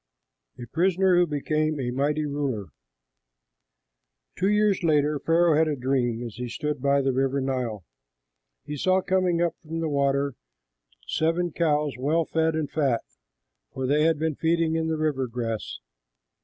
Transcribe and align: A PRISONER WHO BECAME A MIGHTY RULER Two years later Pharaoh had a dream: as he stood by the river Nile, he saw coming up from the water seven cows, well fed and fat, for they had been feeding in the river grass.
A 0.59 0.65
PRISONER 0.65 1.15
WHO 1.15 1.27
BECAME 1.27 1.79
A 1.79 1.91
MIGHTY 1.91 2.25
RULER 2.25 2.69
Two 4.35 4.49
years 4.49 4.81
later 4.81 5.19
Pharaoh 5.19 5.55
had 5.55 5.67
a 5.67 5.75
dream: 5.75 6.23
as 6.23 6.37
he 6.37 6.49
stood 6.49 6.81
by 6.81 7.03
the 7.03 7.13
river 7.13 7.39
Nile, 7.39 7.85
he 8.65 8.75
saw 8.77 9.01
coming 9.03 9.43
up 9.43 9.53
from 9.61 9.79
the 9.79 9.87
water 9.89 10.33
seven 11.05 11.51
cows, 11.51 11.93
well 11.99 12.25
fed 12.25 12.55
and 12.55 12.71
fat, 12.71 13.01
for 13.73 13.85
they 13.85 14.01
had 14.05 14.17
been 14.17 14.33
feeding 14.33 14.73
in 14.75 14.87
the 14.87 14.97
river 14.97 15.27
grass. 15.27 15.77